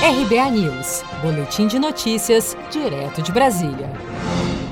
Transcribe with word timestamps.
RBA 0.00 0.50
News, 0.52 1.02
Boletim 1.20 1.66
de 1.66 1.76
Notícias, 1.76 2.56
direto 2.70 3.20
de 3.20 3.32
Brasília. 3.32 3.90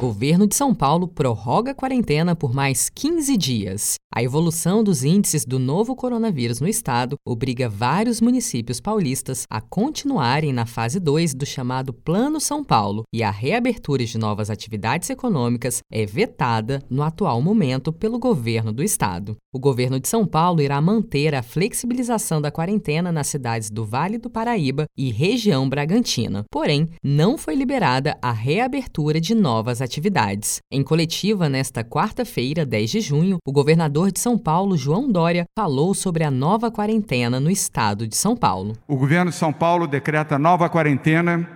Governo 0.00 0.48
de 0.48 0.56
São 0.56 0.74
Paulo 0.74 1.06
prorroga 1.06 1.70
a 1.70 1.74
quarentena 1.74 2.34
por 2.34 2.52
mais 2.52 2.90
15 2.90 3.36
dias. 3.36 4.01
A 4.14 4.22
evolução 4.22 4.84
dos 4.84 5.04
índices 5.04 5.46
do 5.46 5.58
novo 5.58 5.96
coronavírus 5.96 6.60
no 6.60 6.68
estado 6.68 7.16
obriga 7.26 7.66
vários 7.66 8.20
municípios 8.20 8.78
paulistas 8.78 9.46
a 9.48 9.58
continuarem 9.58 10.52
na 10.52 10.66
fase 10.66 11.00
2 11.00 11.32
do 11.32 11.46
chamado 11.46 11.94
Plano 11.94 12.38
São 12.38 12.62
Paulo, 12.62 13.04
e 13.10 13.22
a 13.22 13.30
reabertura 13.30 14.04
de 14.04 14.18
novas 14.18 14.50
atividades 14.50 15.08
econômicas 15.08 15.80
é 15.90 16.04
vetada 16.04 16.82
no 16.90 17.02
atual 17.02 17.40
momento 17.40 17.90
pelo 17.90 18.18
governo 18.18 18.70
do 18.70 18.82
estado. 18.82 19.34
O 19.50 19.58
governo 19.58 19.98
de 19.98 20.08
São 20.08 20.26
Paulo 20.26 20.60
irá 20.60 20.78
manter 20.78 21.34
a 21.34 21.42
flexibilização 21.42 22.38
da 22.38 22.50
quarentena 22.50 23.10
nas 23.10 23.28
cidades 23.28 23.70
do 23.70 23.82
Vale 23.82 24.18
do 24.18 24.28
Paraíba 24.28 24.84
e 24.94 25.10
região 25.10 25.66
Bragantina. 25.66 26.44
Porém, 26.50 26.90
não 27.02 27.38
foi 27.38 27.54
liberada 27.54 28.18
a 28.20 28.30
reabertura 28.30 29.18
de 29.18 29.34
novas 29.34 29.80
atividades. 29.80 30.58
Em 30.70 30.82
coletiva 30.82 31.48
nesta 31.48 31.82
quarta-feira, 31.82 32.66
10 32.66 32.90
de 32.90 33.00
junho, 33.00 33.38
o 33.46 33.52
governador 33.52 34.01
governador 34.02 34.12
de 34.12 34.18
São 34.18 34.36
Paulo, 34.36 34.76
João 34.76 35.10
Dória, 35.10 35.46
falou 35.54 35.94
sobre 35.94 36.24
a 36.24 36.30
nova 36.30 36.70
quarentena 36.70 37.38
no 37.38 37.50
estado 37.50 38.06
de 38.06 38.16
São 38.16 38.36
Paulo. 38.36 38.74
O 38.88 38.96
governo 38.96 39.30
de 39.30 39.36
São 39.36 39.52
Paulo 39.52 39.86
decreta 39.86 40.38
nova 40.38 40.68
quarentena 40.68 41.48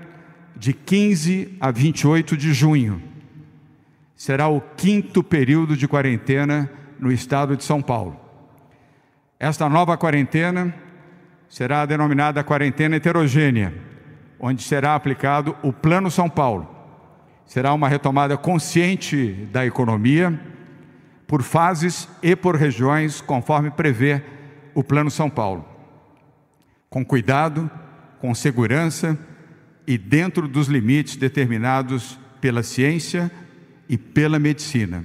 de 0.54 0.72
15 0.72 1.56
a 1.60 1.70
28 1.70 2.36
de 2.36 2.52
junho. 2.52 3.02
Será 4.14 4.48
o 4.48 4.60
quinto 4.60 5.22
período 5.22 5.76
de 5.76 5.88
quarentena 5.88 6.70
no 6.98 7.10
estado 7.10 7.56
de 7.56 7.64
São 7.64 7.82
Paulo. 7.82 8.16
Esta 9.38 9.68
nova 9.68 9.96
quarentena 9.96 10.74
será 11.48 11.84
denominada 11.84 12.44
quarentena 12.44 12.96
heterogênea, 12.96 13.74
onde 14.38 14.62
será 14.62 14.94
aplicado 14.94 15.56
o 15.62 15.72
Plano 15.72 16.10
São 16.10 16.28
Paulo. 16.28 16.68
Será 17.44 17.72
uma 17.74 17.88
retomada 17.88 18.36
consciente 18.36 19.48
da 19.52 19.66
economia 19.66 20.55
por 21.26 21.42
fases 21.42 22.08
e 22.22 22.36
por 22.36 22.56
regiões, 22.56 23.20
conforme 23.20 23.70
prevê 23.70 24.22
o 24.74 24.84
Plano 24.84 25.10
São 25.10 25.28
Paulo. 25.28 25.66
Com 26.88 27.04
cuidado, 27.04 27.70
com 28.20 28.34
segurança 28.34 29.18
e 29.86 29.98
dentro 29.98 30.46
dos 30.46 30.68
limites 30.68 31.16
determinados 31.16 32.18
pela 32.40 32.62
ciência 32.62 33.30
e 33.88 33.98
pela 33.98 34.38
medicina. 34.38 35.04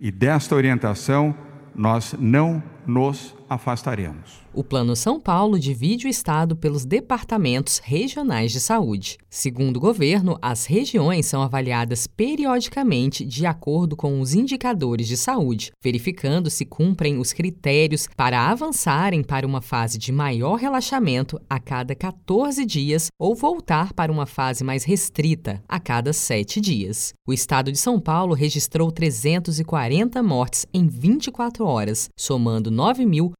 E 0.00 0.10
desta 0.10 0.54
orientação 0.54 1.34
nós 1.74 2.14
não 2.18 2.62
nos 2.86 3.35
afastaremos. 3.48 4.46
O 4.56 4.64
Plano 4.64 4.96
São 4.96 5.20
Paulo 5.20 5.58
divide 5.58 6.06
o 6.06 6.08
estado 6.08 6.56
pelos 6.56 6.86
departamentos 6.86 7.78
regionais 7.78 8.50
de 8.50 8.58
saúde. 8.58 9.18
Segundo 9.28 9.76
o 9.76 9.80
governo, 9.80 10.38
as 10.40 10.64
regiões 10.64 11.26
são 11.26 11.42
avaliadas 11.42 12.06
periodicamente 12.06 13.22
de 13.22 13.44
acordo 13.44 13.94
com 13.94 14.18
os 14.18 14.32
indicadores 14.32 15.06
de 15.06 15.14
saúde, 15.14 15.72
verificando 15.82 16.48
se 16.48 16.64
cumprem 16.64 17.18
os 17.18 17.34
critérios 17.34 18.08
para 18.16 18.48
avançarem 18.48 19.22
para 19.22 19.46
uma 19.46 19.60
fase 19.60 19.98
de 19.98 20.10
maior 20.10 20.54
relaxamento 20.54 21.38
a 21.50 21.60
cada 21.60 21.94
14 21.94 22.64
dias 22.64 23.08
ou 23.18 23.34
voltar 23.34 23.92
para 23.92 24.10
uma 24.10 24.24
fase 24.24 24.64
mais 24.64 24.84
restrita 24.84 25.62
a 25.68 25.78
cada 25.78 26.14
7 26.14 26.62
dias. 26.62 27.12
O 27.26 27.32
estado 27.32 27.70
de 27.70 27.76
São 27.76 28.00
Paulo 28.00 28.32
registrou 28.32 28.90
340 28.90 30.22
mortes 30.22 30.64
em 30.72 30.86
24 30.86 31.66
horas, 31.66 32.08
somando 32.16 32.70
9.860 32.70 33.36